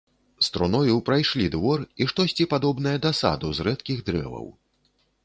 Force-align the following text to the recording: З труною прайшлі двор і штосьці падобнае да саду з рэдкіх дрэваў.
З 0.39 0.51
труною 0.51 1.01
прайшлі 1.09 1.49
двор 1.55 1.83
і 2.03 2.07
штосьці 2.11 2.47
падобнае 2.53 2.95
да 3.05 3.11
саду 3.21 3.53
з 3.59 3.67
рэдкіх 3.69 4.03
дрэваў. 4.09 4.49